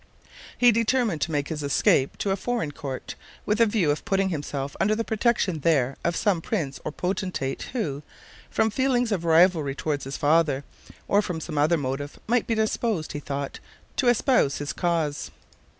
He 0.57 0.71
determined 0.71 1.21
to 1.21 1.31
make 1.31 1.49
his 1.49 1.61
escape 1.61 2.17
to 2.17 2.31
a 2.31 2.35
foreign 2.35 2.71
court, 2.71 3.13
with 3.45 3.61
a 3.61 3.67
view 3.67 3.91
of 3.91 4.03
putting 4.03 4.29
himself 4.29 4.75
under 4.79 4.95
the 4.95 5.03
protection 5.03 5.59
there 5.59 5.95
of 6.03 6.15
some 6.15 6.41
prince 6.41 6.79
or 6.83 6.91
potentate 6.91 7.69
who, 7.71 8.01
from 8.49 8.71
feelings 8.71 9.11
of 9.11 9.25
rivalry 9.25 9.75
toward 9.75 10.01
his 10.01 10.17
father, 10.17 10.63
or 11.07 11.21
from 11.21 11.39
some 11.39 11.59
other 11.59 11.77
motive, 11.77 12.17
might 12.25 12.47
be 12.47 12.55
disposed, 12.55 13.11
he 13.11 13.19
thought, 13.19 13.59
to 13.97 14.07
espouse 14.07 14.57
his 14.57 14.73
cause. 14.73 15.29